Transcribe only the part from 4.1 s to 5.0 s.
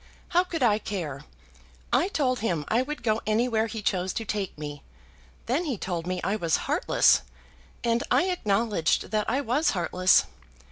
to take me.